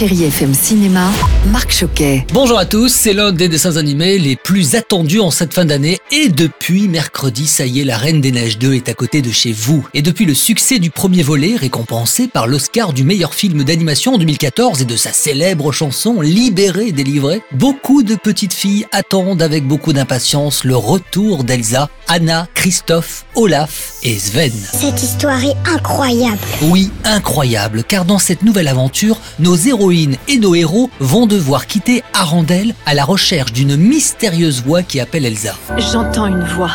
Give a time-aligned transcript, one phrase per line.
[0.00, 1.10] Chérie FM Cinéma,
[1.52, 2.24] Marc Choquet.
[2.32, 5.98] Bonjour à tous, c'est l'un des dessins animés les plus attendus en cette fin d'année
[6.10, 9.30] et depuis mercredi, ça y est, La Reine des Neiges 2 est à côté de
[9.30, 9.86] chez vous.
[9.92, 14.16] Et depuis le succès du premier volet, récompensé par l'Oscar du meilleur film d'animation en
[14.18, 19.92] 2014 et de sa célèbre chanson Libérée, délivrée, beaucoup de petites filles attendent avec beaucoup
[19.92, 24.50] d'impatience le retour d'Elsa, Anna, Christophe, Olaf et Sven.
[24.72, 26.38] Cette histoire est incroyable.
[26.62, 29.56] Oui, incroyable, car dans cette nouvelle aventure, nos
[29.90, 35.26] et nos héros vont devoir quitter Arendelle à la recherche d'une mystérieuse voix qui appelle
[35.26, 35.56] Elsa.
[35.78, 36.70] J'entends une voix.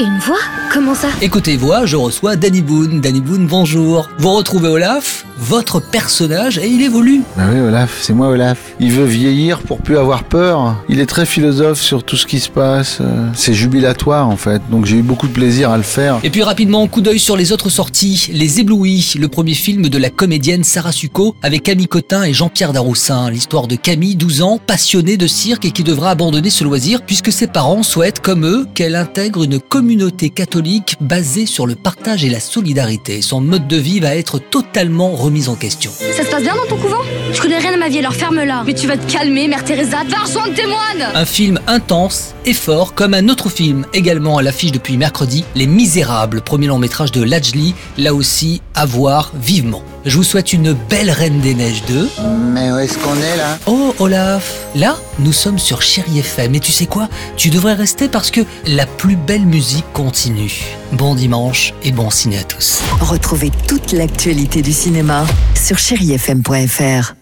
[0.00, 0.38] Une voix?
[0.72, 1.08] Comment ça?
[1.20, 3.00] Écoutez voix, je reçois Danny Boone.
[3.02, 4.08] Danny Boone, bonjour.
[4.18, 7.22] Vous retrouvez Olaf, votre personnage, et il évolue.
[7.36, 8.58] Bah oui, Olaf, c'est moi Olaf.
[8.78, 10.76] Il veut vieillir pour plus avoir peur.
[10.88, 12.98] Il est très philosophe sur tout ce qui se passe.
[13.00, 16.18] Euh, C'est jubilatoire en fait, donc j'ai eu beaucoup de plaisir à le faire.
[16.22, 18.30] Et puis rapidement, coup d'œil sur les autres sorties.
[18.32, 22.72] Les Éblouis, le premier film de la comédienne Sarah Succo avec Camille Cotin et Jean-Pierre
[22.72, 23.28] Daroussin.
[23.28, 27.32] L'histoire de Camille, 12 ans, passionnée de cirque et qui devra abandonner ce loisir puisque
[27.32, 29.89] ses parents souhaitent, comme eux, qu'elle intègre une communauté
[30.34, 33.22] catholique basée sur le partage et la solidarité.
[33.22, 35.90] Son mode de vie va être totalement remis en question.
[36.16, 37.02] Ça se passe bien dans ton couvent?
[37.32, 38.62] Je connais rien à ma vie, alors ferme-la.
[38.66, 42.54] Mais tu vas te calmer, Mère Teresa, va rejoindre tes moines Un film intense et
[42.54, 47.12] fort, comme un autre film également à l'affiche depuis mercredi, Les Misérables, premier long métrage
[47.12, 49.82] de Lajli, là aussi à voir vivement.
[50.06, 52.08] Je vous souhaite une belle Reine des Neiges 2.
[52.54, 53.58] Mais où est-ce qu'on est là?
[53.66, 57.08] Oh Olaf, là nous sommes sur Chéri FM et tu sais quoi?
[57.36, 59.44] Tu devrais rester parce que la plus belle
[59.92, 60.76] continue.
[60.92, 62.82] Bon dimanche et bon ciné à tous.
[63.00, 67.19] Retrouvez toute l'actualité du cinéma sur chérifm.fr.